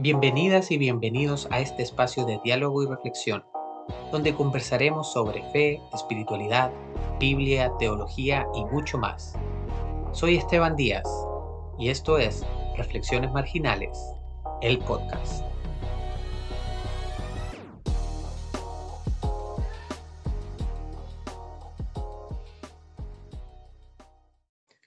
Bienvenidas 0.00 0.70
y 0.70 0.78
bienvenidos 0.78 1.48
a 1.50 1.58
este 1.58 1.82
espacio 1.82 2.24
de 2.24 2.38
diálogo 2.44 2.84
y 2.84 2.86
reflexión, 2.86 3.44
donde 4.12 4.32
conversaremos 4.32 5.12
sobre 5.12 5.42
fe, 5.50 5.80
espiritualidad, 5.92 6.70
Biblia, 7.18 7.72
teología 7.80 8.46
y 8.54 8.64
mucho 8.66 8.96
más. 8.96 9.34
Soy 10.12 10.36
Esteban 10.36 10.76
Díaz 10.76 11.02
y 11.80 11.88
esto 11.88 12.16
es 12.16 12.46
Reflexiones 12.76 13.32
Marginales, 13.32 13.98
el 14.62 14.78
podcast. 14.78 15.44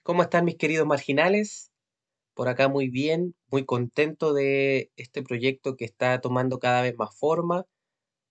¿Cómo 0.04 0.24
están 0.24 0.46
mis 0.46 0.56
queridos 0.56 0.88
marginales? 0.88 1.71
Por 2.42 2.50
acá 2.50 2.70
muy 2.70 2.90
bien, 2.90 3.36
muy 3.52 3.66
contento 3.66 4.34
de 4.34 4.92
este 4.96 5.22
proyecto 5.22 5.76
que 5.78 5.86
está 5.86 6.22
tomando 6.22 6.58
cada 6.58 6.82
vez 6.82 6.96
más 6.98 7.16
forma. 7.16 7.68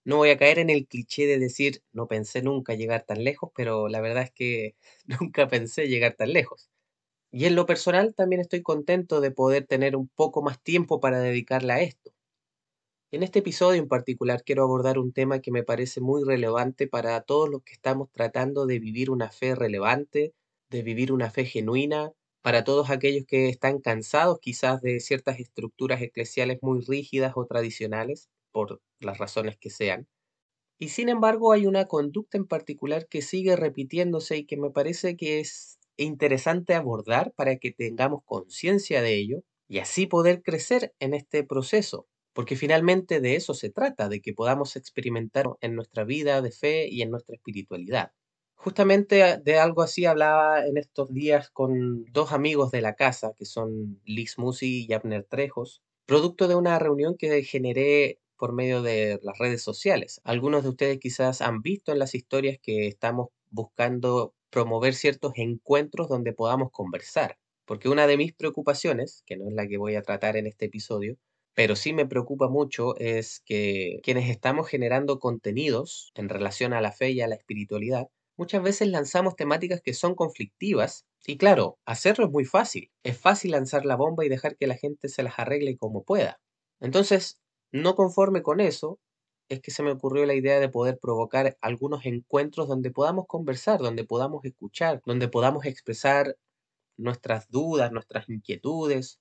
No 0.04 0.16
voy 0.16 0.30
a 0.30 0.36
caer 0.36 0.58
en 0.58 0.68
el 0.68 0.88
cliché 0.88 1.28
de 1.28 1.38
decir 1.38 1.84
no 1.92 2.08
pensé 2.08 2.42
nunca 2.42 2.74
llegar 2.74 3.04
tan 3.04 3.22
lejos, 3.22 3.52
pero 3.54 3.86
la 3.86 4.00
verdad 4.00 4.24
es 4.24 4.32
que 4.32 4.74
nunca 5.06 5.46
pensé 5.46 5.86
llegar 5.86 6.14
tan 6.16 6.32
lejos. 6.32 6.70
Y 7.30 7.44
en 7.44 7.54
lo 7.54 7.66
personal 7.66 8.16
también 8.16 8.40
estoy 8.40 8.62
contento 8.62 9.20
de 9.20 9.30
poder 9.30 9.68
tener 9.68 9.94
un 9.94 10.08
poco 10.08 10.42
más 10.42 10.60
tiempo 10.60 10.98
para 10.98 11.20
dedicarle 11.20 11.72
a 11.72 11.80
esto. 11.80 12.10
En 13.12 13.22
este 13.22 13.38
episodio 13.38 13.80
en 13.80 13.86
particular 13.86 14.42
quiero 14.44 14.64
abordar 14.64 14.98
un 14.98 15.12
tema 15.12 15.38
que 15.38 15.52
me 15.52 15.62
parece 15.62 16.00
muy 16.00 16.24
relevante 16.24 16.88
para 16.88 17.20
todos 17.20 17.48
los 17.48 17.62
que 17.62 17.74
estamos 17.74 18.10
tratando 18.10 18.66
de 18.66 18.80
vivir 18.80 19.08
una 19.08 19.30
fe 19.30 19.54
relevante, 19.54 20.34
de 20.68 20.82
vivir 20.82 21.12
una 21.12 21.30
fe 21.30 21.44
genuina, 21.44 22.12
para 22.42 22.64
todos 22.64 22.90
aquellos 22.90 23.24
que 23.26 23.48
están 23.48 23.80
cansados 23.80 24.38
quizás 24.40 24.80
de 24.82 25.00
ciertas 25.00 25.40
estructuras 25.40 26.00
eclesiales 26.02 26.58
muy 26.62 26.80
rígidas 26.82 27.32
o 27.36 27.46
tradicionales, 27.46 28.28
por 28.52 28.80
las 29.00 29.18
razones 29.18 29.56
que 29.58 29.70
sean. 29.70 30.08
Y 30.78 30.88
sin 30.88 31.08
embargo 31.08 31.52
hay 31.52 31.66
una 31.66 31.86
conducta 31.86 32.36
en 32.38 32.46
particular 32.46 33.06
que 33.08 33.22
sigue 33.22 33.54
repitiéndose 33.56 34.38
y 34.38 34.46
que 34.46 34.56
me 34.56 34.70
parece 34.70 35.16
que 35.16 35.40
es 35.40 35.78
interesante 35.96 36.74
abordar 36.74 37.32
para 37.34 37.56
que 37.58 37.70
tengamos 37.70 38.22
conciencia 38.24 39.02
de 39.02 39.14
ello 39.16 39.44
y 39.68 39.78
así 39.78 40.06
poder 40.06 40.42
crecer 40.42 40.94
en 40.98 41.14
este 41.14 41.44
proceso, 41.44 42.08
porque 42.32 42.56
finalmente 42.56 43.20
de 43.20 43.36
eso 43.36 43.54
se 43.54 43.70
trata, 43.70 44.08
de 44.08 44.20
que 44.20 44.32
podamos 44.34 44.74
experimentar 44.76 45.46
en 45.60 45.74
nuestra 45.76 46.04
vida 46.04 46.40
de 46.42 46.50
fe 46.50 46.88
y 46.88 47.02
en 47.02 47.10
nuestra 47.10 47.36
espiritualidad. 47.36 48.12
Justamente 48.62 49.38
de 49.42 49.58
algo 49.58 49.80
así 49.80 50.04
hablaba 50.04 50.66
en 50.66 50.76
estos 50.76 51.14
días 51.14 51.48
con 51.48 52.04
dos 52.12 52.30
amigos 52.32 52.70
de 52.70 52.82
la 52.82 52.94
casa, 52.94 53.32
que 53.38 53.46
son 53.46 53.98
Liz 54.04 54.36
Musi 54.36 54.86
y 54.86 54.92
Abner 54.92 55.24
Trejos, 55.24 55.82
producto 56.04 56.46
de 56.46 56.56
una 56.56 56.78
reunión 56.78 57.16
que 57.16 57.42
generé 57.42 58.20
por 58.36 58.52
medio 58.52 58.82
de 58.82 59.18
las 59.22 59.38
redes 59.38 59.62
sociales. 59.62 60.20
Algunos 60.24 60.62
de 60.62 60.68
ustedes 60.68 60.98
quizás 60.98 61.40
han 61.40 61.62
visto 61.62 61.90
en 61.90 61.98
las 61.98 62.14
historias 62.14 62.58
que 62.60 62.86
estamos 62.86 63.28
buscando 63.48 64.34
promover 64.50 64.92
ciertos 64.92 65.32
encuentros 65.36 66.10
donde 66.10 66.34
podamos 66.34 66.70
conversar, 66.70 67.38
porque 67.64 67.88
una 67.88 68.06
de 68.06 68.18
mis 68.18 68.34
preocupaciones, 68.34 69.22
que 69.24 69.38
no 69.38 69.48
es 69.48 69.54
la 69.54 69.66
que 69.68 69.78
voy 69.78 69.94
a 69.94 70.02
tratar 70.02 70.36
en 70.36 70.46
este 70.46 70.66
episodio, 70.66 71.16
pero 71.54 71.76
sí 71.76 71.94
me 71.94 72.04
preocupa 72.06 72.48
mucho 72.48 72.94
es 72.98 73.40
que 73.40 74.00
quienes 74.02 74.28
estamos 74.28 74.68
generando 74.68 75.18
contenidos 75.18 76.12
en 76.14 76.28
relación 76.28 76.74
a 76.74 76.82
la 76.82 76.92
fe 76.92 77.12
y 77.12 77.22
a 77.22 77.26
la 77.26 77.36
espiritualidad, 77.36 78.08
muchas 78.40 78.62
veces 78.62 78.88
lanzamos 78.88 79.36
temáticas 79.36 79.82
que 79.82 79.92
son 79.92 80.14
conflictivas. 80.14 81.04
Y 81.26 81.36
claro, 81.36 81.78
hacerlo 81.84 82.24
es 82.24 82.32
muy 82.32 82.46
fácil. 82.46 82.90
Es 83.02 83.18
fácil 83.18 83.50
lanzar 83.50 83.84
la 83.84 83.96
bomba 83.96 84.24
y 84.24 84.30
dejar 84.30 84.56
que 84.56 84.66
la 84.66 84.78
gente 84.78 85.10
se 85.10 85.22
las 85.22 85.38
arregle 85.38 85.76
como 85.76 86.04
pueda. 86.04 86.40
Entonces, 86.80 87.38
no 87.70 87.94
conforme 87.94 88.42
con 88.42 88.60
eso, 88.60 88.98
es 89.50 89.60
que 89.60 89.70
se 89.70 89.82
me 89.82 89.92
ocurrió 89.92 90.24
la 90.24 90.32
idea 90.32 90.58
de 90.58 90.70
poder 90.70 90.98
provocar 90.98 91.58
algunos 91.60 92.06
encuentros 92.06 92.66
donde 92.66 92.90
podamos 92.90 93.26
conversar, 93.26 93.78
donde 93.78 94.04
podamos 94.04 94.42
escuchar, 94.46 95.02
donde 95.04 95.28
podamos 95.28 95.66
expresar 95.66 96.38
nuestras 96.96 97.50
dudas, 97.50 97.92
nuestras 97.92 98.26
inquietudes, 98.30 99.20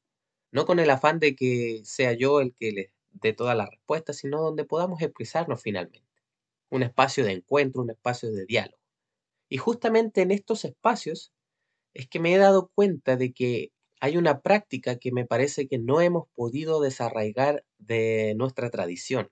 no 0.51 0.65
con 0.65 0.79
el 0.79 0.89
afán 0.89 1.19
de 1.19 1.35
que 1.35 1.81
sea 1.83 2.13
yo 2.13 2.39
el 2.39 2.53
que 2.53 2.71
les 2.71 2.91
dé 3.11 3.33
todas 3.33 3.57
las 3.57 3.69
respuestas, 3.69 4.15
sino 4.15 4.41
donde 4.41 4.63
podamos 4.63 5.01
expresarnos 5.01 5.61
finalmente. 5.61 6.07
Un 6.69 6.83
espacio 6.83 7.25
de 7.25 7.33
encuentro, 7.33 7.81
un 7.81 7.91
espacio 7.91 8.31
de 8.31 8.45
diálogo. 8.45 8.78
Y 9.49 9.57
justamente 9.57 10.21
en 10.21 10.31
estos 10.31 10.63
espacios 10.63 11.33
es 11.93 12.07
que 12.07 12.19
me 12.19 12.33
he 12.33 12.37
dado 12.37 12.71
cuenta 12.75 13.17
de 13.17 13.33
que 13.33 13.71
hay 13.99 14.15
una 14.15 14.41
práctica 14.41 14.97
que 14.97 15.11
me 15.11 15.25
parece 15.25 15.67
que 15.67 15.77
no 15.77 16.01
hemos 16.01 16.29
podido 16.35 16.79
desarraigar 16.81 17.65
de 17.77 18.33
nuestra 18.37 18.69
tradición. 18.69 19.29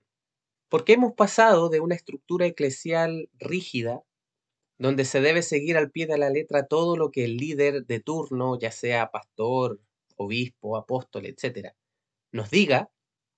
Porque 0.68 0.94
hemos 0.94 1.14
pasado 1.14 1.70
de 1.70 1.80
una 1.80 1.94
estructura 1.94 2.46
eclesial 2.46 3.30
rígida, 3.38 4.02
donde 4.78 5.04
se 5.04 5.20
debe 5.20 5.42
seguir 5.42 5.76
al 5.76 5.90
pie 5.90 6.06
de 6.06 6.18
la 6.18 6.30
letra 6.30 6.66
todo 6.66 6.96
lo 6.96 7.10
que 7.10 7.24
el 7.24 7.36
líder 7.36 7.86
de 7.86 8.00
turno, 8.00 8.58
ya 8.58 8.70
sea 8.70 9.10
pastor, 9.10 9.80
obispo, 10.16 10.76
apóstol, 10.76 11.26
etc., 11.26 11.74
nos 12.32 12.50
diga, 12.50 12.90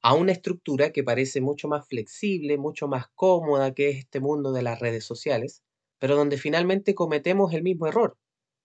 a 0.03 0.15
una 0.15 0.33
estructura 0.33 0.93
que 0.93 1.05
parece 1.05 1.41
mucho 1.41 1.69
más 1.69 1.87
flexible, 1.87 2.59
mucho 2.59 2.89
más 2.89 3.07
cómoda 3.15 3.75
que 3.75 3.91
es 3.91 3.99
este 3.99 4.19
mundo 4.21 4.53
de 4.53 4.63
las 4.63 4.81
redes 4.81 5.05
sociales, 5.05 5.63
pero 6.01 6.17
donde 6.17 6.39
finalmente 6.39 6.97
cometemos 6.97 7.53
el 7.55 7.63
mismo 7.63 7.87
error. 7.87 8.17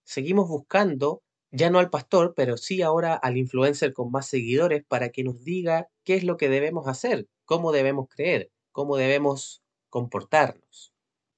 Seguimos 0.04 0.48
buscando 0.48 1.22
ya 1.52 1.70
no 1.70 1.78
al 1.78 1.90
pastor, 1.90 2.34
pero 2.34 2.56
sí 2.56 2.82
ahora 2.82 3.14
al 3.14 3.36
influencer 3.36 3.92
con 3.92 4.10
más 4.10 4.26
seguidores 4.26 4.84
para 4.86 5.10
que 5.10 5.22
nos 5.22 5.44
diga 5.44 5.88
qué 6.02 6.14
es 6.14 6.24
lo 6.24 6.36
que 6.36 6.48
debemos 6.48 6.88
hacer, 6.88 7.28
cómo 7.44 7.70
debemos 7.72 8.08
creer, 8.08 8.50
cómo 8.72 8.96
debemos 8.96 9.62
comportarnos. 9.88 10.92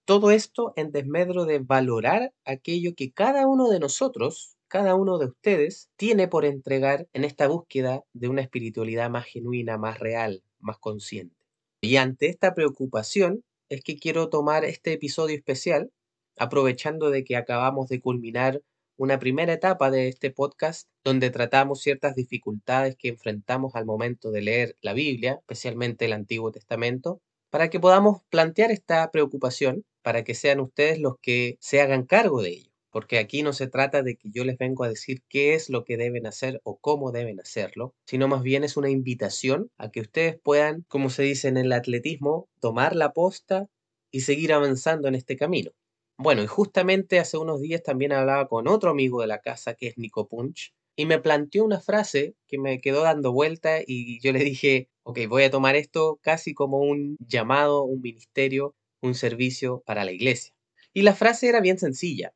Todo 0.04 0.30
esto 0.30 0.72
en 0.76 0.90
desmedro 0.90 1.44
de 1.44 1.58
valorar 1.58 2.32
aquello 2.44 2.94
que 2.96 3.12
cada 3.12 3.46
uno 3.46 3.68
de 3.68 3.78
nosotros, 3.78 4.56
cada 4.66 4.94
uno 4.94 5.18
de 5.18 5.26
ustedes, 5.26 5.90
tiene 5.96 6.28
por 6.28 6.44
entregar 6.46 7.08
en 7.12 7.24
esta 7.24 7.46
búsqueda 7.46 8.02
de 8.14 8.28
una 8.28 8.40
espiritualidad 8.40 9.10
más 9.10 9.26
genuina, 9.26 9.76
más 9.76 9.98
real, 9.98 10.42
más 10.60 10.78
consciente. 10.78 11.36
Y 11.82 11.96
ante 11.96 12.28
esta 12.28 12.54
preocupación, 12.54 13.44
es 13.68 13.82
que 13.82 13.96
quiero 13.96 14.28
tomar 14.28 14.64
este 14.64 14.92
episodio 14.92 15.36
especial, 15.36 15.90
aprovechando 16.36 17.10
de 17.10 17.24
que 17.24 17.36
acabamos 17.36 17.88
de 17.88 18.00
culminar 18.00 18.62
una 18.96 19.18
primera 19.18 19.52
etapa 19.52 19.90
de 19.90 20.08
este 20.08 20.30
podcast 20.30 20.88
donde 21.04 21.30
tratamos 21.30 21.80
ciertas 21.80 22.16
dificultades 22.16 22.96
que 22.96 23.08
enfrentamos 23.08 23.74
al 23.76 23.86
momento 23.86 24.30
de 24.30 24.42
leer 24.42 24.76
la 24.80 24.92
Biblia, 24.92 25.36
especialmente 25.40 26.06
el 26.06 26.12
Antiguo 26.12 26.50
Testamento, 26.50 27.20
para 27.50 27.70
que 27.70 27.80
podamos 27.80 28.22
plantear 28.28 28.70
esta 28.72 29.10
preocupación, 29.10 29.84
para 30.02 30.24
que 30.24 30.34
sean 30.34 30.60
ustedes 30.60 30.98
los 30.98 31.14
que 31.22 31.56
se 31.60 31.80
hagan 31.80 32.04
cargo 32.06 32.42
de 32.42 32.50
ello. 32.50 32.67
Porque 32.90 33.18
aquí 33.18 33.42
no 33.42 33.52
se 33.52 33.66
trata 33.66 34.02
de 34.02 34.16
que 34.16 34.30
yo 34.30 34.44
les 34.44 34.56
vengo 34.56 34.84
a 34.84 34.88
decir 34.88 35.22
qué 35.28 35.54
es 35.54 35.68
lo 35.68 35.84
que 35.84 35.96
deben 35.96 36.26
hacer 36.26 36.60
o 36.64 36.78
cómo 36.78 37.12
deben 37.12 37.40
hacerlo, 37.40 37.94
sino 38.06 38.28
más 38.28 38.42
bien 38.42 38.64
es 38.64 38.76
una 38.76 38.90
invitación 38.90 39.70
a 39.76 39.90
que 39.90 40.00
ustedes 40.00 40.38
puedan, 40.42 40.84
como 40.88 41.10
se 41.10 41.22
dice 41.22 41.48
en 41.48 41.58
el 41.58 41.72
atletismo, 41.72 42.48
tomar 42.60 42.96
la 42.96 43.12
posta 43.12 43.68
y 44.10 44.20
seguir 44.20 44.52
avanzando 44.52 45.08
en 45.08 45.14
este 45.14 45.36
camino. 45.36 45.72
Bueno, 46.16 46.42
y 46.42 46.46
justamente 46.46 47.18
hace 47.20 47.36
unos 47.36 47.60
días 47.60 47.82
también 47.82 48.12
hablaba 48.12 48.48
con 48.48 48.68
otro 48.68 48.90
amigo 48.90 49.20
de 49.20 49.28
la 49.28 49.40
casa 49.40 49.74
que 49.74 49.88
es 49.88 49.98
Nico 49.98 50.26
Punch 50.26 50.74
y 50.96 51.06
me 51.06 51.20
planteó 51.20 51.64
una 51.64 51.80
frase 51.80 52.34
que 52.48 52.58
me 52.58 52.80
quedó 52.80 53.02
dando 53.02 53.32
vuelta 53.32 53.78
y 53.86 54.20
yo 54.20 54.32
le 54.32 54.40
dije, 54.40 54.88
ok, 55.04 55.20
voy 55.28 55.44
a 55.44 55.50
tomar 55.50 55.76
esto 55.76 56.18
casi 56.22 56.54
como 56.54 56.78
un 56.78 57.16
llamado, 57.20 57.84
un 57.84 58.00
ministerio, 58.00 58.74
un 59.00 59.14
servicio 59.14 59.82
para 59.86 60.04
la 60.04 60.10
iglesia. 60.10 60.52
Y 60.92 61.02
la 61.02 61.14
frase 61.14 61.48
era 61.48 61.60
bien 61.60 61.78
sencilla 61.78 62.32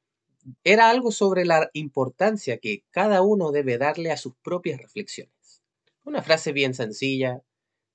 era 0.64 0.91
algo 0.91 1.12
sobre 1.12 1.44
la 1.44 1.70
importancia 1.72 2.58
que 2.58 2.84
cada 2.91 3.22
uno 3.22 3.53
debe 3.53 3.78
darle 3.78 4.10
a 4.10 4.16
sus 4.16 4.34
propias 4.42 4.80
reflexiones. 4.80 5.62
Una 6.04 6.22
frase 6.22 6.53
bien 6.53 6.74
sencilla, 6.74 7.42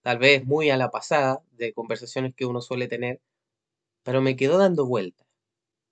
tal 0.01 0.17
vez 0.19 0.45
muy 0.45 0.69
a 0.69 0.77
la 0.77 0.91
pasada 0.91 1.41
de 1.51 1.73
conversaciones 1.73 2.33
que 2.35 2.45
uno 2.45 2.61
suele 2.61 2.88
tener, 2.88 3.21
pero 4.03 4.21
me 4.21 4.35
quedó 4.35 4.57
dando 4.57 4.85
vuelta. 4.85 5.25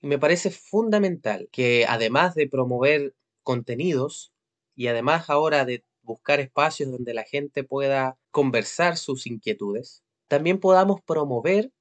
Y 0.02 0.08
me 0.08 0.20
parece 0.20 0.52
fundamental 0.52 1.50
que 1.52 1.86
además 1.88 2.36
de 2.36 2.48
promover 2.48 3.16
contenidos 3.44 4.32
y 4.76 4.88
además 4.88 5.30
ahora 5.30 5.66
de 5.66 5.84
buscar 6.04 6.40
espacios 6.40 6.92
donde 6.92 7.14
la 7.14 7.24
gente 7.24 7.64
pueda 7.64 8.18
conversar 8.32 8.98
sus 8.98 9.28
inquietudes, 9.28 10.04
también 10.28 10.60
podamos 10.60 11.02
promover 11.02 11.72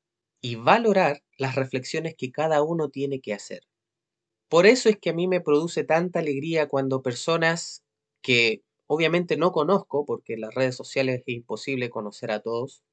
y 0.41 0.57
valorar 0.57 1.23
las 1.39 1.55
reflexiones 1.55 2.15
que 2.17 2.33
cada 2.33 2.63
uno 2.63 2.89
tiene 2.89 3.21
que 3.21 3.35
hacer. 3.35 3.63
Por 4.55 4.67
eso 4.67 4.89
es 4.89 4.97
que 5.01 5.11
a 5.11 5.13
mí 5.13 5.27
me 5.27 5.41
produce 5.41 5.83
tanta 5.83 6.21
alegría 6.21 6.69
cuando 6.69 7.03
personas 7.03 7.83
que 8.23 8.63
obviamente 8.87 9.37
no 9.37 9.51
conozco, 9.51 10.07
porque 10.07 10.35
en 10.35 10.43
las 10.43 10.55
redes 10.55 10.77
sociales 10.77 11.25
es 11.27 11.35
imposible 11.35 11.91
conocer 11.91 12.31
a 12.31 12.39
todos, 12.39 12.85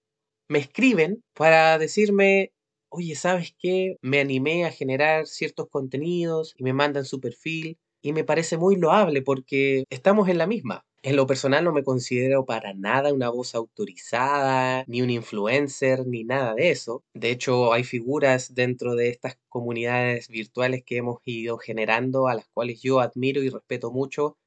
me 0.50 0.58
escriben 0.60 1.24
para 1.36 1.78
decirme, 1.78 2.52
oye, 2.90 3.16
¿sabes 3.16 3.56
qué? 3.60 3.98
Me 4.02 4.20
animé 4.22 4.66
a 4.66 4.72
generar 4.72 5.28
ciertos 5.28 5.70
contenidos 5.70 6.56
y 6.58 6.64
me 6.64 6.74
mandan 6.74 7.06
su 7.06 7.20
perfil 7.22 7.78
y 8.02 8.14
me 8.14 8.24
parece 8.24 8.58
muy 8.58 8.76
loable 8.76 9.22
porque 9.22 9.86
estamos 9.92 10.30
en 10.30 10.40
la 10.40 10.48
misma. 10.48 10.86
En 11.04 11.16
lo 11.16 11.26
personal 11.26 11.64
no 11.64 11.74
me 11.74 11.84
considero 11.84 12.46
para 12.46 12.74
nada 12.76 13.12
una 13.12 13.30
voz 13.30 13.56
autorizada, 13.56 14.84
ni 14.88 15.02
un 15.02 15.10
influencer, 15.10 16.06
ni 16.06 16.24
nada 16.24 16.54
de 16.54 16.70
eso. 16.70 17.04
De 17.16 17.32
hecho, 17.32 17.74
hay 17.74 17.84
figuras 17.84 18.54
dentro 18.54 18.96
de 18.96 19.10
estas 19.10 19.36
comunidades 19.50 20.28
virtuales 20.28 20.84
que 20.86 20.98
hemos 20.98 21.18
ido 21.26 21.58
generando, 21.58 22.28
a 22.28 22.36
las 22.36 22.48
cuales 22.54 22.82
yo 22.84 23.00
admiro 23.00 23.42
y 23.42 23.50
respeto 23.50 23.92
mucho, 23.92 24.38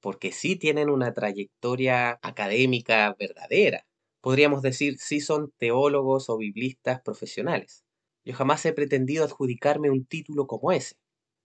porque 0.00 0.32
sí 0.32 0.56
tienen 0.56 0.90
una 0.90 1.14
trayectoria 1.14 2.18
académica 2.22 3.14
verdadera. 3.18 3.86
Podríamos 4.20 4.60
decir, 4.62 4.98
sí 4.98 5.20
son 5.20 5.52
teólogos 5.58 6.28
o 6.28 6.36
biblistas 6.36 7.00
profesionales. 7.02 7.84
Yo 8.24 8.34
jamás 8.34 8.64
he 8.66 8.72
pretendido 8.74 9.24
adjudicarme 9.24 9.90
un 9.90 10.04
título 10.04 10.46
como 10.46 10.72
ese. 10.72 10.96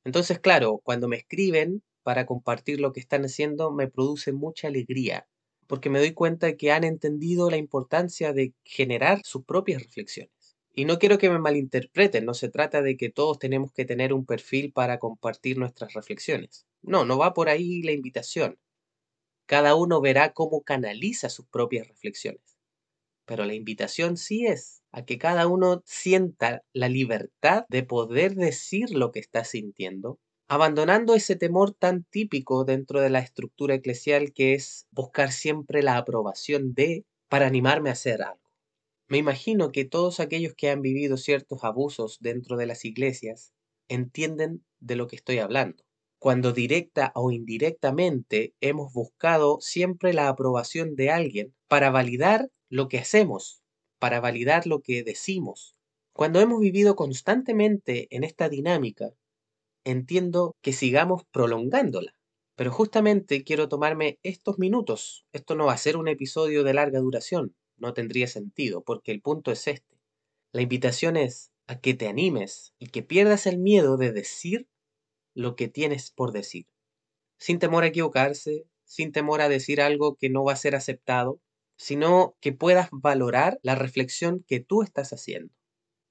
Entonces, 0.05 0.39
claro, 0.39 0.79
cuando 0.83 1.07
me 1.07 1.17
escriben 1.17 1.83
para 2.07 2.25
compartir 2.25 2.79
lo 2.79 2.93
que 2.93 3.01
están 3.01 3.25
haciendo 3.25 3.69
me 3.69 3.89
produce 3.89 4.31
mucha 4.31 4.69
alegría, 4.69 5.27
porque 5.67 5.89
me 5.89 5.99
doy 5.99 6.13
cuenta 6.13 6.47
de 6.47 6.55
que 6.55 6.71
han 6.71 6.85
entendido 6.85 7.49
la 7.49 7.57
importancia 7.57 8.31
de 8.31 8.53
generar 8.63 9.19
sus 9.25 9.43
propias 9.43 9.83
reflexiones. 9.83 10.55
Y 10.73 10.85
no 10.85 10.99
quiero 10.99 11.17
que 11.17 11.29
me 11.29 11.37
malinterpreten, 11.37 12.23
no 12.23 12.33
se 12.33 12.47
trata 12.47 12.81
de 12.81 12.95
que 12.95 13.09
todos 13.09 13.39
tenemos 13.39 13.73
que 13.73 13.83
tener 13.83 14.13
un 14.13 14.25
perfil 14.25 14.71
para 14.71 14.99
compartir 14.99 15.57
nuestras 15.57 15.95
reflexiones. 15.95 16.65
No, 16.81 17.03
no 17.03 17.17
va 17.17 17.33
por 17.33 17.49
ahí 17.49 17.83
la 17.83 17.91
invitación. 17.91 18.57
Cada 19.45 19.75
uno 19.75 19.99
verá 19.99 20.31
cómo 20.31 20.61
canaliza 20.61 21.27
sus 21.27 21.45
propias 21.47 21.89
reflexiones. 21.89 22.57
Pero 23.25 23.43
la 23.43 23.53
invitación 23.53 24.15
sí 24.15 24.45
es 24.45 24.81
a 24.93 25.03
que 25.03 25.17
cada 25.17 25.45
uno 25.47 25.83
sienta 25.85 26.63
la 26.71 26.87
libertad 26.87 27.65
de 27.67 27.83
poder 27.83 28.35
decir 28.35 28.91
lo 28.91 29.11
que 29.11 29.19
está 29.19 29.43
sintiendo 29.43 30.21
abandonando 30.47 31.13
ese 31.13 31.35
temor 31.35 31.73
tan 31.73 32.05
típico 32.05 32.63
dentro 32.63 33.01
de 33.01 33.09
la 33.09 33.19
estructura 33.19 33.75
eclesial 33.75 34.31
que 34.33 34.53
es 34.53 34.87
buscar 34.91 35.31
siempre 35.31 35.83
la 35.83 35.97
aprobación 35.97 36.73
de 36.73 37.05
para 37.27 37.47
animarme 37.47 37.89
a 37.89 37.93
hacer 37.93 38.21
algo. 38.21 38.41
Me 39.09 39.17
imagino 39.17 39.71
que 39.71 39.85
todos 39.85 40.19
aquellos 40.19 40.53
que 40.55 40.69
han 40.69 40.81
vivido 40.81 41.17
ciertos 41.17 41.63
abusos 41.63 42.17
dentro 42.21 42.57
de 42.57 42.65
las 42.65 42.85
iglesias 42.85 43.53
entienden 43.89 44.65
de 44.79 44.95
lo 44.95 45.07
que 45.07 45.17
estoy 45.17 45.39
hablando. 45.39 45.83
Cuando 46.19 46.51
directa 46.51 47.11
o 47.13 47.31
indirectamente 47.31 48.53
hemos 48.59 48.91
buscado 48.91 49.59
siempre 49.61 50.13
la 50.13 50.29
aprobación 50.29 50.95
de 50.95 51.11
alguien 51.11 51.55
para 51.67 51.89
validar 51.89 52.49
lo 52.69 52.87
que 52.87 52.99
hacemos, 52.99 53.61
para 53.99 54.19
validar 54.19 54.65
lo 54.65 54.81
que 54.81 55.03
decimos. 55.03 55.75
Cuando 56.13 56.39
hemos 56.39 56.59
vivido 56.59 56.95
constantemente 56.95 58.07
en 58.09 58.23
esta 58.23 58.49
dinámica, 58.49 59.13
entiendo 59.89 60.55
que 60.61 60.73
sigamos 60.73 61.23
prolongándola. 61.31 62.13
Pero 62.55 62.71
justamente 62.71 63.43
quiero 63.43 63.69
tomarme 63.69 64.19
estos 64.23 64.59
minutos. 64.59 65.25
Esto 65.31 65.55
no 65.55 65.67
va 65.67 65.73
a 65.73 65.77
ser 65.77 65.95
un 65.95 66.07
episodio 66.07 66.63
de 66.63 66.73
larga 66.73 66.99
duración. 66.99 67.55
No 67.77 67.93
tendría 67.93 68.27
sentido, 68.27 68.83
porque 68.83 69.11
el 69.11 69.21
punto 69.21 69.51
es 69.51 69.67
este. 69.67 69.99
La 70.51 70.61
invitación 70.61 71.17
es 71.17 71.51
a 71.67 71.79
que 71.79 71.93
te 71.93 72.07
animes 72.07 72.73
y 72.79 72.87
que 72.87 73.03
pierdas 73.03 73.45
el 73.45 73.59
miedo 73.59 73.97
de 73.97 74.11
decir 74.11 74.67
lo 75.35 75.55
que 75.55 75.67
tienes 75.67 76.11
por 76.11 76.31
decir. 76.31 76.65
Sin 77.37 77.59
temor 77.59 77.83
a 77.83 77.87
equivocarse, 77.87 78.65
sin 78.83 79.11
temor 79.11 79.41
a 79.41 79.49
decir 79.49 79.81
algo 79.81 80.15
que 80.15 80.29
no 80.29 80.43
va 80.43 80.53
a 80.53 80.57
ser 80.57 80.75
aceptado, 80.75 81.39
sino 81.77 82.35
que 82.41 82.53
puedas 82.53 82.89
valorar 82.91 83.59
la 83.61 83.75
reflexión 83.75 84.43
que 84.47 84.59
tú 84.59 84.81
estás 84.81 85.13
haciendo. 85.13 85.53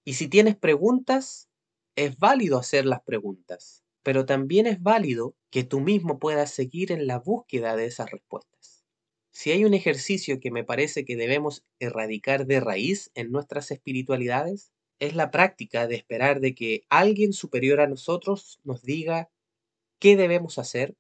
Y 0.05 0.15
si 0.15 0.29
tienes 0.29 0.55
preguntas, 0.55 1.49
es 1.97 2.19
válido 2.19 2.59
hacer 2.59 2.85
las 2.87 3.03
preguntas, 3.03 3.83
pero 4.03 4.27
también 4.27 4.67
es 4.67 4.83
válido 4.83 5.35
que 5.51 5.65
tú 5.65 5.81
mismo 5.81 6.19
puedas 6.19 6.51
seguir 6.51 6.93
en 6.93 7.07
la 7.07 7.19
búsqueda 7.19 7.75
de 7.75 7.87
esas 7.87 8.11
respuestas. 8.11 8.85
Si 9.33 9.51
hay 9.51 9.65
un 9.65 9.75
ejercicio 9.75 10.39
que 10.41 10.51
me 10.51 10.65
parece 10.65 11.05
que 11.05 11.17
debemos 11.17 11.65
erradicar 11.79 12.47
de 12.47 12.61
raíz 12.61 13.11
en 13.15 13.33
nuestras 13.33 13.71
espiritualidades, 13.71 14.73
es 14.99 15.15
la 15.15 15.31
práctica 15.31 15.87
de 15.87 15.97
esperar 15.97 16.41
de 16.41 16.55
que 16.55 16.83
alguien 16.89 17.33
superior 17.33 17.81
a 17.81 17.87
nosotros 17.87 18.61
nos 18.65 18.83
diga 18.83 19.31
qué 19.99 20.17
debemos 20.17 20.59
hacer 20.59 20.95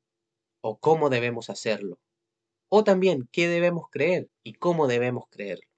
o 0.62 0.78
cómo 0.78 1.10
debemos 1.10 1.50
hacerlo. 1.50 1.99
O 2.69 2.84
también 2.84 3.28
qué 3.32 3.49
debemos 3.49 3.87
creer 3.90 4.28
y 4.42 4.54
cómo 4.54 4.87
debemos 4.87 5.26
creerlo. 5.31 5.69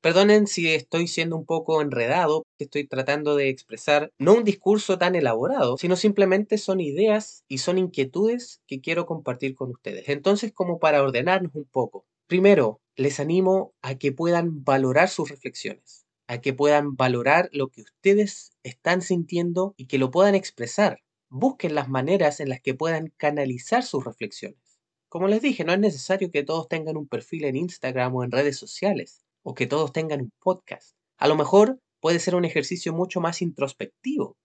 Perdonen 0.00 0.46
si 0.46 0.72
estoy 0.72 1.08
siendo 1.08 1.34
un 1.36 1.44
poco 1.44 1.82
enredado, 1.82 2.46
estoy 2.60 2.86
tratando 2.86 3.34
de 3.34 3.48
expresar 3.48 4.12
no 4.16 4.34
un 4.34 4.44
discurso 4.44 4.96
tan 4.96 5.16
elaborado, 5.16 5.76
sino 5.76 5.96
simplemente 5.96 6.56
son 6.56 6.80
ideas 6.80 7.42
y 7.48 7.58
son 7.58 7.78
inquietudes 7.78 8.60
que 8.68 8.80
quiero 8.80 9.06
compartir 9.06 9.56
con 9.56 9.70
ustedes. 9.70 10.08
Entonces, 10.08 10.52
como 10.52 10.78
para 10.78 11.02
ordenarnos 11.02 11.52
un 11.56 11.64
poco, 11.64 12.06
primero, 12.28 12.80
les 12.94 13.18
animo 13.18 13.74
a 13.82 13.96
que 13.96 14.12
puedan 14.12 14.62
valorar 14.62 15.08
sus 15.08 15.30
reflexiones, 15.30 16.06
a 16.28 16.40
que 16.40 16.52
puedan 16.52 16.94
valorar 16.94 17.48
lo 17.52 17.68
que 17.68 17.82
ustedes 17.82 18.52
están 18.62 19.02
sintiendo 19.02 19.74
y 19.76 19.86
que 19.86 19.98
lo 19.98 20.12
puedan 20.12 20.36
expresar. 20.36 21.00
Busquen 21.28 21.74
las 21.74 21.88
maneras 21.88 22.38
en 22.38 22.50
las 22.50 22.60
que 22.60 22.74
puedan 22.74 23.12
canalizar 23.16 23.82
sus 23.82 24.04
reflexiones. 24.04 24.78
Como 25.08 25.26
les 25.26 25.42
dije, 25.42 25.64
no 25.64 25.72
es 25.72 25.80
necesario 25.80 26.30
que 26.30 26.44
todos 26.44 26.68
tengan 26.68 26.96
un 26.96 27.08
perfil 27.08 27.46
en 27.46 27.56
Instagram 27.56 28.14
o 28.14 28.22
en 28.22 28.30
redes 28.30 28.56
sociales 28.56 29.24
o 29.42 29.54
que 29.54 29.66
todos 29.66 29.92
tengan 29.92 30.20
un 30.22 30.32
podcast. 30.40 30.96
A 31.16 31.28
lo 31.28 31.36
mejor 31.36 31.80
puede 32.00 32.18
ser 32.18 32.34
un 32.34 32.44
ejercicio 32.44 32.92
mucho 32.92 33.20
más 33.20 33.42
introspectivo. 33.42 34.36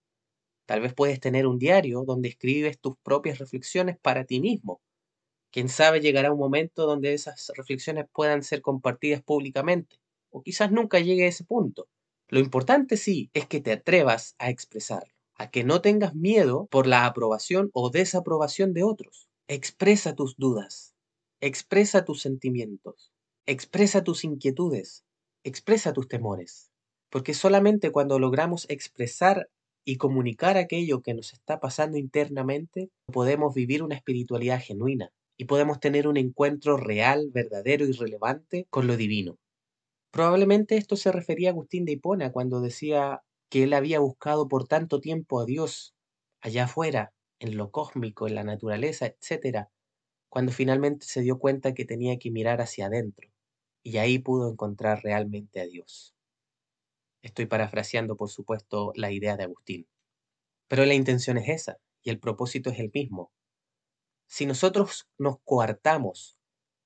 Tal 0.66 0.80
vez 0.80 0.94
puedes 0.94 1.20
tener 1.20 1.46
un 1.46 1.58
diario 1.58 2.04
donde 2.06 2.28
escribes 2.28 2.80
tus 2.80 2.94
propias 3.02 3.38
reflexiones 3.38 3.98
para 4.00 4.24
ti 4.24 4.40
mismo. 4.40 4.80
Quién 5.52 5.68
sabe 5.68 6.00
llegará 6.00 6.32
un 6.32 6.38
momento 6.38 6.86
donde 6.86 7.12
esas 7.14 7.52
reflexiones 7.56 8.06
puedan 8.12 8.42
ser 8.42 8.60
compartidas 8.60 9.22
públicamente, 9.22 10.00
o 10.30 10.42
quizás 10.42 10.72
nunca 10.72 10.98
llegue 10.98 11.26
a 11.26 11.28
ese 11.28 11.44
punto. 11.44 11.86
Lo 12.28 12.40
importante 12.40 12.96
sí 12.96 13.30
es 13.34 13.46
que 13.46 13.60
te 13.60 13.72
atrevas 13.72 14.34
a 14.38 14.50
expresarlo, 14.50 15.14
a 15.36 15.50
que 15.50 15.62
no 15.62 15.80
tengas 15.80 16.14
miedo 16.14 16.66
por 16.70 16.86
la 16.88 17.06
aprobación 17.06 17.70
o 17.72 17.90
desaprobación 17.90 18.72
de 18.72 18.82
otros. 18.82 19.28
Expresa 19.46 20.16
tus 20.16 20.36
dudas, 20.36 20.94
expresa 21.40 22.04
tus 22.04 22.22
sentimientos, 22.22 23.12
Expresa 23.46 24.02
tus 24.02 24.24
inquietudes, 24.24 25.04
expresa 25.44 25.92
tus 25.92 26.08
temores, 26.08 26.70
porque 27.10 27.34
solamente 27.34 27.90
cuando 27.90 28.18
logramos 28.18 28.64
expresar 28.70 29.50
y 29.84 29.96
comunicar 29.96 30.56
aquello 30.56 31.02
que 31.02 31.12
nos 31.12 31.34
está 31.34 31.60
pasando 31.60 31.98
internamente, 31.98 32.88
podemos 33.12 33.54
vivir 33.54 33.82
una 33.82 33.96
espiritualidad 33.96 34.62
genuina 34.62 35.10
y 35.36 35.44
podemos 35.44 35.78
tener 35.78 36.08
un 36.08 36.16
encuentro 36.16 36.78
real, 36.78 37.28
verdadero 37.34 37.84
y 37.84 37.92
relevante 37.92 38.66
con 38.70 38.86
lo 38.86 38.96
divino. 38.96 39.36
Probablemente 40.10 40.78
esto 40.78 40.96
se 40.96 41.12
refería 41.12 41.50
a 41.50 41.52
Agustín 41.52 41.84
de 41.84 41.92
Hipona 41.92 42.32
cuando 42.32 42.62
decía 42.62 43.24
que 43.50 43.64
él 43.64 43.74
había 43.74 44.00
buscado 44.00 44.48
por 44.48 44.66
tanto 44.66 45.00
tiempo 45.00 45.38
a 45.38 45.44
Dios 45.44 45.94
allá 46.40 46.64
afuera, 46.64 47.12
en 47.40 47.58
lo 47.58 47.70
cósmico, 47.70 48.26
en 48.26 48.36
la 48.36 48.44
naturaleza, 48.44 49.04
etc., 49.04 49.66
cuando 50.30 50.50
finalmente 50.50 51.04
se 51.04 51.20
dio 51.20 51.38
cuenta 51.38 51.74
que 51.74 51.84
tenía 51.84 52.18
que 52.18 52.30
mirar 52.30 52.62
hacia 52.62 52.86
adentro 52.86 53.33
y 53.84 53.98
ahí 53.98 54.18
pudo 54.18 54.50
encontrar 54.50 55.04
realmente 55.04 55.60
a 55.60 55.66
Dios. 55.66 56.16
Estoy 57.22 57.46
parafraseando, 57.46 58.16
por 58.16 58.30
supuesto, 58.30 58.92
la 58.96 59.12
idea 59.12 59.36
de 59.36 59.44
Agustín. 59.44 59.86
Pero 60.68 60.84
la 60.86 60.94
intención 60.94 61.38
es 61.38 61.48
esa 61.48 61.78
y 62.02 62.10
el 62.10 62.18
propósito 62.18 62.70
es 62.70 62.80
el 62.80 62.90
mismo. 62.92 63.30
Si 64.26 64.46
nosotros 64.46 65.06
nos 65.18 65.38
coartamos 65.44 66.38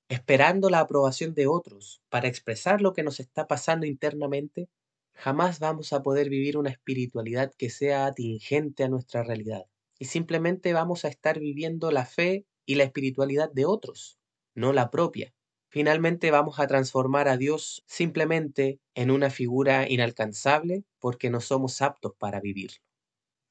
esperando 0.09 0.69
la 0.69 0.79
aprobación 0.79 1.33
de 1.33 1.47
otros 1.47 2.01
para 2.09 2.27
expresar 2.27 2.81
lo 2.81 2.93
que 2.93 3.03
nos 3.03 3.19
está 3.19 3.47
pasando 3.47 3.85
internamente, 3.85 4.69
jamás 5.13 5.59
vamos 5.59 5.93
a 5.93 6.03
poder 6.03 6.29
vivir 6.29 6.57
una 6.57 6.69
espiritualidad 6.69 7.53
que 7.57 7.69
sea 7.69 8.07
atingente 8.07 8.83
a 8.83 8.89
nuestra 8.89 9.23
realidad. 9.23 9.65
Y 9.99 10.05
simplemente 10.05 10.73
vamos 10.73 11.05
a 11.05 11.09
estar 11.09 11.39
viviendo 11.39 11.91
la 11.91 12.05
fe 12.05 12.45
y 12.65 12.75
la 12.75 12.83
espiritualidad 12.83 13.51
de 13.51 13.65
otros, 13.65 14.17
no 14.53 14.73
la 14.73 14.89
propia. 14.89 15.33
Finalmente 15.69 16.31
vamos 16.31 16.59
a 16.59 16.65
transformar 16.65 17.27
a 17.27 17.37
Dios 17.37 17.83
simplemente 17.85 18.79
en 18.95 19.11
una 19.11 19.29
figura 19.29 19.87
inalcanzable 19.87 20.83
porque 20.99 21.29
no 21.29 21.41
somos 21.41 21.81
aptos 21.83 22.13
para 22.17 22.39
vivirlo. 22.39 22.77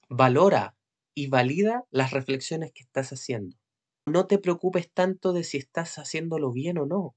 Valora 0.09 0.77
y 1.15 1.29
valida 1.29 1.85
las 1.91 2.11
reflexiones 2.11 2.73
que 2.73 2.83
estás 2.83 3.13
haciendo. 3.13 3.57
No 4.07 4.27
te 4.27 4.39
preocupes 4.39 4.91
tanto 4.93 5.33
de 5.33 5.45
si 5.45 5.59
estás 5.59 5.97
haciéndolo 5.99 6.51
bien 6.51 6.79
o 6.79 6.87
no. 6.87 7.15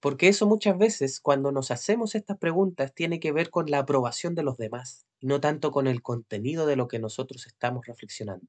Porque 0.00 0.28
eso 0.28 0.46
muchas 0.46 0.78
veces 0.78 1.18
cuando 1.18 1.50
nos 1.50 1.70
hacemos 1.70 2.14
estas 2.14 2.38
preguntas 2.38 2.94
tiene 2.94 3.18
que 3.18 3.32
ver 3.32 3.50
con 3.50 3.70
la 3.70 3.78
aprobación 3.78 4.34
de 4.34 4.42
los 4.42 4.56
demás 4.58 5.06
y 5.18 5.26
no 5.26 5.40
tanto 5.40 5.72
con 5.72 5.86
el 5.86 6.02
contenido 6.02 6.66
de 6.66 6.76
lo 6.76 6.86
que 6.88 6.98
nosotros 6.98 7.46
estamos 7.46 7.86
reflexionando. 7.86 8.46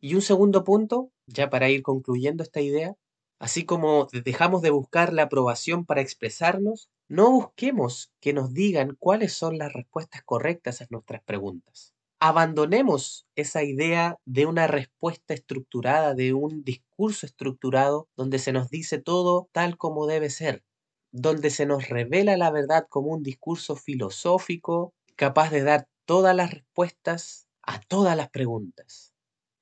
Y 0.00 0.14
un 0.14 0.22
segundo 0.22 0.62
punto, 0.64 1.10
ya 1.26 1.50
para 1.50 1.70
ir 1.70 1.82
concluyendo 1.82 2.42
esta 2.44 2.60
idea, 2.60 2.94
Así 3.40 3.64
como 3.64 4.08
dejamos 4.12 4.62
de 4.62 4.70
buscar 4.70 5.12
la 5.12 5.24
aprobación 5.24 5.84
para 5.84 6.00
expresarnos, 6.00 6.88
no 7.08 7.30
busquemos 7.30 8.12
que 8.20 8.32
nos 8.32 8.52
digan 8.52 8.96
cuáles 8.98 9.32
son 9.32 9.58
las 9.58 9.72
respuestas 9.72 10.22
correctas 10.24 10.82
a 10.82 10.86
nuestras 10.90 11.22
preguntas. 11.24 11.94
abandonemos 12.20 13.26
esa 13.36 13.62
idea 13.62 14.16
de 14.24 14.46
una 14.46 14.66
respuesta 14.66 15.34
estructurada, 15.34 16.14
de 16.14 16.32
un 16.34 16.64
discurso 16.64 17.26
estructurado, 17.26 18.08
donde 18.16 18.38
se 18.40 18.52
nos 18.52 18.70
dice 18.70 18.98
todo 18.98 19.48
tal 19.52 19.76
como 19.78 20.06
debe 20.08 20.28
ser, 20.30 20.64
donde 21.12 21.50
se 21.50 21.64
nos 21.66 21.88
revela 21.88 22.36
la 22.36 22.50
verdad 22.50 22.86
como 22.88 23.12
un 23.12 23.22
discurso 23.22 23.76
filosófico, 23.76 24.94
capaz 25.16 25.50
de 25.50 25.62
dar 25.62 25.86
todas 26.06 26.34
las 26.34 26.52
respuestas 26.52 27.46
a 27.62 27.80
todas 27.80 28.16
las 28.16 28.30
preguntas. 28.30 29.12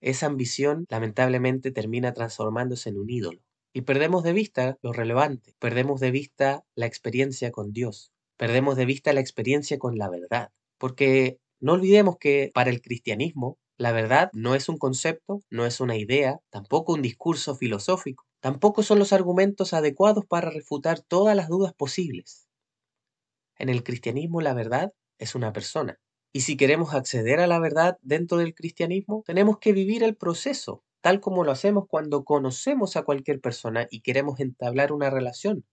Esa 0.01 0.27
ambición 0.27 0.87
lamentablemente 0.89 1.73
termina 1.73 2.15
transformándose 2.15 2.89
en 2.91 2.99
un 2.99 3.11
ídolo. 3.11 3.41
Y 3.77 3.83
perdemos 3.83 4.23
de 4.23 4.33
vista 4.33 4.79
lo 4.81 4.95
relevante, 4.95 5.55
perdemos 5.59 6.01
de 6.01 6.11
vista 6.11 6.65
la 6.77 6.87
experiencia 6.87 7.51
con 7.51 7.75
Dios, 7.75 8.11
perdemos 8.39 8.75
de 8.75 8.87
vista 8.87 9.13
la 9.13 9.21
experiencia 9.21 9.79
con 9.79 9.99
la 9.99 10.09
verdad. 10.09 10.51
Porque 10.79 11.41
no 11.61 11.75
olvidemos 11.75 12.17
que 12.17 12.51
para 12.55 12.71
el 12.71 12.81
cristianismo 12.81 13.59
la 13.77 13.93
verdad 13.93 14.31
no 14.33 14.55
es 14.55 14.71
un 14.71 14.79
concepto, 14.79 15.43
no 15.51 15.67
es 15.67 15.81
una 15.81 15.99
idea, 15.99 16.41
tampoco 16.49 16.95
un 16.95 17.03
discurso 17.03 17.55
filosófico, 17.55 18.25
tampoco 18.41 18.83
son 18.83 18.99
los 18.99 19.13
argumentos 19.13 19.75
adecuados 19.75 20.25
para 20.25 20.49
refutar 20.49 21.01
todas 21.01 21.37
las 21.37 21.51
dudas 21.51 21.75
posibles. 21.75 22.49
En 23.59 23.69
el 23.69 23.85
cristianismo 23.85 24.41
la 24.41 24.55
verdad 24.55 24.95
es 25.19 25.35
una 25.35 25.53
persona. 25.53 26.01
Y 26.33 26.41
si 26.41 26.57
queremos 26.57 26.95
acceder 26.95 27.41
a 27.41 27.47
la 27.47 27.59
verdad 27.59 27.99
dentro 28.01 28.39
del 28.39 28.55
cristianismo, 28.55 29.23
tenemos 29.27 29.59
que 29.59 29.75
vivir 29.75 30.03
el 30.03 30.17
proceso, 30.17 30.83
tal 31.07 31.21
como 31.21 31.45
lo 31.45 31.53
hacemos 31.53 31.85
cuando 31.87 32.25
conocemos 32.25 32.97
a 32.97 33.05
cualquier 33.05 33.41
persona 33.41 33.87
y 33.93 34.01
queremos 34.01 34.41
entablar 34.41 34.91
una 34.91 35.09
relación, 35.09 35.65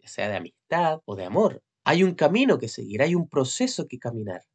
ya 0.00 0.08
sea 0.08 0.28
de 0.28 0.34
amistad 0.34 0.98
o 1.04 1.14
de 1.14 1.26
amor. 1.26 1.62
Hay 1.84 2.02
un 2.02 2.16
camino 2.16 2.58
que 2.58 2.66
seguir, 2.66 3.00
hay 3.00 3.14
un 3.14 3.28
proceso 3.28 3.86
que 3.86 4.00
caminar. 4.00 4.48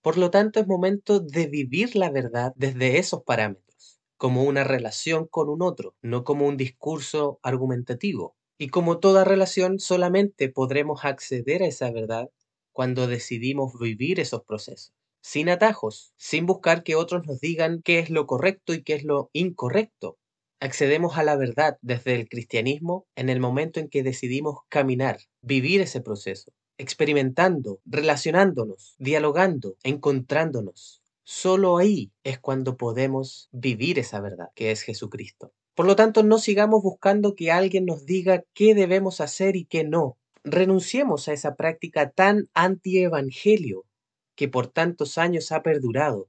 Por 0.00 0.18
lo 0.18 0.30
tanto, 0.30 0.60
es 0.60 0.68
momento 0.68 1.18
de 1.18 1.48
vivir 1.48 1.96
la 1.96 2.10
verdad 2.10 2.52
desde 2.54 3.00
esos 3.00 3.24
parámetros, 3.24 3.98
como 4.16 4.44
una 4.44 4.62
relación 4.62 5.26
con 5.26 5.48
un 5.48 5.62
otro, 5.62 5.96
no 6.00 6.22
como 6.22 6.46
un 6.46 6.56
discurso 6.56 7.40
argumentativo. 7.42 8.36
Y 8.58 8.68
como 8.68 9.00
toda 9.00 9.24
relación, 9.24 9.80
solamente 9.80 10.48
podremos 10.48 11.04
acceder 11.04 11.60
a 11.64 11.66
esa 11.66 11.90
verdad 11.90 12.30
cuando 12.70 13.08
decidimos 13.08 13.76
vivir 13.80 14.20
esos 14.20 14.44
procesos, 14.44 14.94
sin 15.22 15.48
atajos, 15.48 16.12
sin 16.16 16.46
buscar 16.46 16.82
que 16.82 16.96
otros 16.96 17.26
nos 17.26 17.40
digan 17.40 17.80
qué 17.82 18.00
es 18.00 18.10
lo 18.10 18.26
correcto 18.26 18.74
y 18.74 18.82
qué 18.82 18.94
es 18.94 19.04
lo 19.04 19.30
incorrecto. 19.32 20.18
Accedemos 20.60 21.16
a 21.16 21.22
la 21.22 21.36
verdad 21.36 21.78
desde 21.80 22.14
el 22.14 22.28
cristianismo 22.28 23.06
en 23.16 23.28
el 23.28 23.40
momento 23.40 23.80
en 23.80 23.88
que 23.88 24.02
decidimos 24.02 24.58
caminar, 24.68 25.20
vivir 25.40 25.80
ese 25.80 26.00
proceso, 26.00 26.52
experimentando, 26.76 27.80
relacionándonos, 27.84 28.96
dialogando, 28.98 29.76
encontrándonos. 29.84 31.02
Solo 31.24 31.78
ahí 31.78 32.12
es 32.24 32.40
cuando 32.40 32.76
podemos 32.76 33.48
vivir 33.52 33.98
esa 33.98 34.20
verdad, 34.20 34.48
que 34.54 34.72
es 34.72 34.82
Jesucristo. 34.82 35.52
Por 35.74 35.86
lo 35.86 35.96
tanto, 35.96 36.22
no 36.22 36.38
sigamos 36.38 36.82
buscando 36.82 37.34
que 37.34 37.50
alguien 37.50 37.86
nos 37.86 38.04
diga 38.04 38.44
qué 38.54 38.74
debemos 38.74 39.20
hacer 39.20 39.56
y 39.56 39.64
qué 39.64 39.84
no. 39.84 40.18
Renunciemos 40.44 41.28
a 41.28 41.32
esa 41.32 41.54
práctica 41.54 42.10
tan 42.10 42.48
anti-evangelio 42.54 43.84
que 44.42 44.48
por 44.48 44.66
tantos 44.66 45.18
años 45.18 45.52
ha 45.52 45.62
perdurado, 45.62 46.28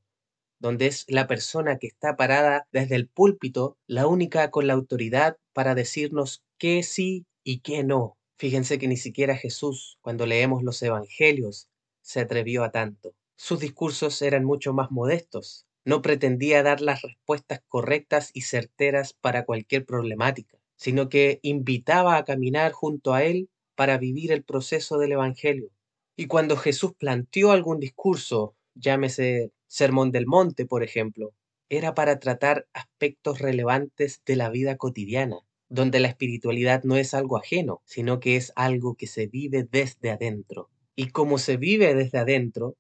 donde 0.60 0.86
es 0.86 1.06
la 1.08 1.26
persona 1.26 1.80
que 1.80 1.88
está 1.88 2.16
parada 2.16 2.68
desde 2.72 2.94
el 2.94 3.08
púlpito 3.08 3.76
la 3.88 4.06
única 4.06 4.52
con 4.52 4.68
la 4.68 4.74
autoridad 4.74 5.38
para 5.52 5.74
decirnos 5.74 6.44
qué 6.60 6.84
sí 6.84 7.26
y 7.44 7.62
qué 7.62 7.84
no. 7.84 8.16
Fíjense 8.38 8.78
que 8.78 8.88
ni 8.88 8.98
siquiera 8.98 9.36
Jesús, 9.36 9.98
cuando 10.02 10.28
leemos 10.28 10.62
los 10.62 10.80
evangelios, 10.84 11.70
se 12.04 12.20
atrevió 12.20 12.64
a 12.64 12.72
tanto. 12.72 13.16
Sus 13.36 13.60
discursos 13.60 14.22
eran 14.22 14.46
mucho 14.46 14.74
más 14.74 14.92
modestos. 14.92 15.66
No 15.84 16.04
pretendía 16.04 16.62
dar 16.62 16.82
las 16.82 17.02
respuestas 17.02 17.64
correctas 17.68 18.30
y 18.36 18.42
certeras 18.42 19.14
para 19.14 19.44
cualquier 19.44 19.88
problemática, 19.88 20.60
sino 20.76 21.10
que 21.10 21.40
invitaba 21.42 22.18
a 22.18 22.26
caminar 22.26 22.74
junto 22.74 23.16
a 23.16 23.24
él 23.24 23.50
para 23.74 23.98
vivir 23.98 24.32
el 24.32 24.44
proceso 24.44 25.00
del 25.00 25.14
Evangelio. 25.14 25.72
Y 26.16 26.28
cuando 26.28 26.58
Jesús 26.58 26.94
planteó 26.98 27.52
algún 27.52 27.80
discurso, 27.80 28.56
llámese 28.76 29.52
Sermón 29.68 30.12
del 30.12 30.28
Monte, 30.28 30.66
por 30.66 30.84
ejemplo, 30.84 31.34
era 31.70 31.96
para 31.96 32.20
tratar 32.20 32.68
aspectos 32.74 33.40
relevantes 33.40 34.22
de 34.26 34.36
la 34.36 34.50
vida 34.50 34.78
cotidiana, 34.78 35.40
donde 35.70 36.00
la 36.00 36.10
espiritualidad 36.10 36.84
no 36.84 36.98
es 36.98 37.16
algo 37.16 37.38
ajeno, 37.38 37.82
sino 37.86 38.20
que 38.20 38.36
es 38.36 38.54
algo 38.56 38.96
que 38.96 39.08
se 39.08 39.26
vive 39.26 39.68
desde 39.70 40.12
adentro. 40.12 40.70
Y 40.96 41.10
como 41.10 41.40
se 41.40 41.58
vive 41.58 41.96
desde 41.96 42.20
adentro, 42.20 42.76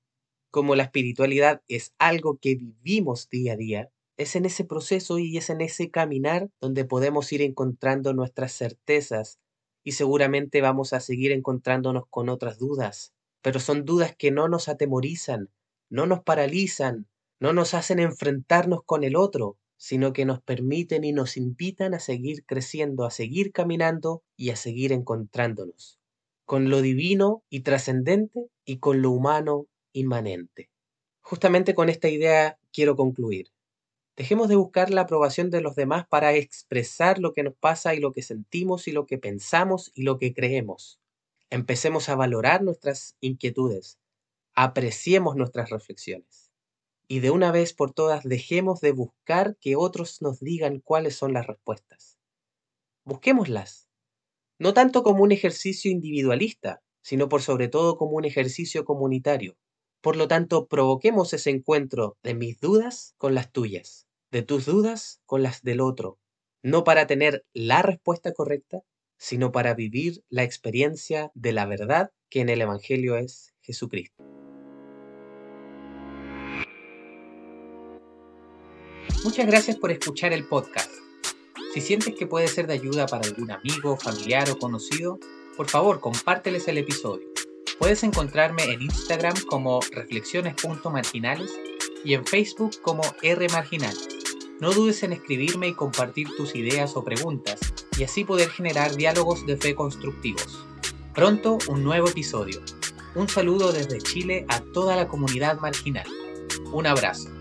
como 0.51 0.75
la 0.75 0.83
espiritualidad 0.83 1.63
es 1.67 1.95
algo 1.97 2.37
que 2.37 2.53
vivimos 2.53 3.29
día 3.29 3.53
a 3.53 3.57
día, 3.57 3.89
es 4.17 4.35
en 4.35 4.45
ese 4.45 4.63
proceso 4.63 5.17
y 5.17 5.35
es 5.37 5.49
en 5.49 5.61
ese 5.61 5.89
caminar 5.89 6.49
donde 6.61 6.85
podemos 6.85 7.33
ir 7.33 7.41
encontrando 7.41 8.13
nuestras 8.13 8.51
certezas 8.53 9.39
y 9.83 9.93
seguramente 9.93 10.61
vamos 10.61 10.93
a 10.93 10.99
seguir 10.99 11.31
encontrándonos 11.31 12.03
con 12.11 12.29
otras 12.29 12.59
dudas, 12.59 13.11
pero 13.43 13.59
son 13.59 13.85
dudas 13.85 14.15
que 14.15 14.31
no 14.31 14.47
nos 14.47 14.69
atemorizan, 14.69 15.49
no 15.89 16.07
nos 16.07 16.23
paralizan, 16.23 17.07
no 17.39 17.51
nos 17.51 17.73
hacen 17.73 17.99
enfrentarnos 17.99 18.79
con 18.85 19.03
el 19.03 19.17
otro, 19.17 19.57
sino 19.75 20.13
que 20.13 20.23
nos 20.23 20.41
permiten 20.41 21.03
y 21.03 21.11
nos 21.11 21.35
invitan 21.35 21.93
a 21.93 21.99
seguir 21.99 22.45
creciendo, 22.45 23.03
a 23.03 23.11
seguir 23.11 23.51
caminando 23.51 24.23
y 24.37 24.51
a 24.51 24.55
seguir 24.55 24.93
encontrándonos, 24.93 25.99
con 26.45 26.69
lo 26.69 26.81
divino 26.81 27.43
y 27.49 27.59
trascendente 27.59 28.47
y 28.63 28.77
con 28.77 29.01
lo 29.01 29.11
humano 29.11 29.67
inmanente. 29.91 30.69
Justamente 31.19 31.75
con 31.75 31.89
esta 31.89 32.07
idea 32.07 32.57
quiero 32.71 32.95
concluir. 32.95 33.51
Dejemos 34.15 34.47
de 34.47 34.55
buscar 34.55 34.89
la 34.89 35.01
aprobación 35.01 35.49
de 35.49 35.59
los 35.59 35.75
demás 35.75 36.07
para 36.07 36.33
expresar 36.33 37.19
lo 37.19 37.33
que 37.33 37.43
nos 37.43 37.55
pasa 37.55 37.93
y 37.93 37.99
lo 37.99 38.13
que 38.13 38.21
sentimos 38.21 38.87
y 38.87 38.93
lo 38.93 39.05
que 39.05 39.17
pensamos 39.17 39.91
y 39.93 40.03
lo 40.03 40.17
que 40.17 40.33
creemos. 40.33 41.02
Empecemos 41.53 42.09
a 42.09 42.15
valorar 42.15 42.63
nuestras 42.63 43.15
inquietudes, 43.19 43.99
apreciemos 44.55 45.35
nuestras 45.35 45.69
reflexiones 45.69 46.51
y 47.07 47.19
de 47.19 47.29
una 47.29 47.51
vez 47.51 47.75
por 47.75 47.93
todas 47.93 48.23
dejemos 48.23 48.81
de 48.81 48.91
buscar 48.91 49.55
que 49.57 49.75
otros 49.75 50.19
nos 50.23 50.39
digan 50.39 50.79
cuáles 50.79 51.15
son 51.15 51.31
las 51.31 51.45
respuestas. 51.45 52.17
Busquémoslas, 53.05 53.87
no 54.57 54.73
tanto 54.73 55.03
como 55.03 55.21
un 55.21 55.31
ejercicio 55.31 55.91
individualista, 55.91 56.81
sino 57.03 57.29
por 57.29 57.43
sobre 57.43 57.67
todo 57.67 57.97
como 57.97 58.13
un 58.13 58.25
ejercicio 58.25 58.83
comunitario. 58.83 59.55
Por 60.01 60.15
lo 60.15 60.27
tanto, 60.27 60.65
provoquemos 60.65 61.33
ese 61.33 61.51
encuentro 61.51 62.17
de 62.23 62.33
mis 62.33 62.59
dudas 62.59 63.13
con 63.19 63.35
las 63.35 63.51
tuyas, 63.51 64.07
de 64.31 64.41
tus 64.41 64.65
dudas 64.65 65.21
con 65.27 65.43
las 65.43 65.61
del 65.61 65.81
otro, 65.81 66.17
no 66.63 66.83
para 66.83 67.05
tener 67.05 67.45
la 67.53 67.83
respuesta 67.83 68.33
correcta, 68.33 68.81
sino 69.23 69.53
para 69.53 69.73
vivir 69.73 70.21
la 70.29 70.43
experiencia 70.43 71.31
de 71.33 71.53
la 71.53 71.65
verdad 71.65 72.11
que 72.29 72.41
en 72.41 72.49
el 72.49 72.61
Evangelio 72.61 73.15
es 73.15 73.53
Jesucristo. 73.61 74.21
Muchas 79.23 79.47
gracias 79.47 79.77
por 79.77 79.91
escuchar 79.91 80.33
el 80.33 80.45
podcast. 80.45 80.91
Si 81.73 81.79
sientes 81.79 82.15
que 82.15 82.27
puede 82.27 82.49
ser 82.49 82.67
de 82.67 82.73
ayuda 82.73 83.05
para 83.05 83.25
algún 83.25 83.49
amigo, 83.49 83.95
familiar 83.95 84.49
o 84.51 84.57
conocido, 84.57 85.17
por 85.55 85.69
favor 85.69 86.01
compárteles 86.01 86.67
el 86.67 86.79
episodio. 86.79 87.25
Puedes 87.79 88.03
encontrarme 88.03 88.65
en 88.65 88.81
Instagram 88.81 89.35
como 89.47 89.79
reflexiones.marginales 89.93 91.49
y 92.03 92.13
en 92.13 92.25
Facebook 92.25 92.81
como 92.81 93.03
rmarginal. 93.21 93.95
No 94.59 94.73
dudes 94.73 95.01
en 95.03 95.13
escribirme 95.13 95.69
y 95.69 95.73
compartir 95.73 96.27
tus 96.35 96.55
ideas 96.55 96.97
o 96.97 97.05
preguntas 97.05 97.72
y 97.97 98.03
así 98.03 98.23
poder 98.23 98.49
generar 98.49 98.95
diálogos 98.95 99.45
de 99.45 99.57
fe 99.57 99.75
constructivos. 99.75 100.65
Pronto 101.13 101.57
un 101.67 101.83
nuevo 101.83 102.09
episodio. 102.09 102.61
Un 103.15 103.29
saludo 103.29 103.71
desde 103.71 103.99
Chile 103.99 104.45
a 104.49 104.59
toda 104.59 104.95
la 104.95 105.07
comunidad 105.07 105.59
marginal. 105.59 106.07
Un 106.71 106.87
abrazo. 106.87 107.32